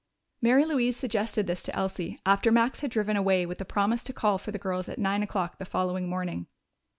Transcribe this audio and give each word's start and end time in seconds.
Mary 0.41 0.65
Louise 0.65 0.97
suggested 0.97 1.45
this 1.45 1.61
to 1.61 1.75
Elsie 1.75 2.19
after 2.25 2.51
Max 2.51 2.79
had 2.79 2.89
driven 2.89 3.15
away 3.15 3.45
with 3.45 3.61
a 3.61 3.65
promise 3.65 4.03
to 4.03 4.11
call 4.11 4.39
for 4.39 4.49
the 4.51 4.57
girls 4.57 4.89
at 4.89 4.97
nine 4.97 5.21
o'clock 5.21 5.59
the 5.59 5.63
following 5.63 6.09
morning. 6.09 6.47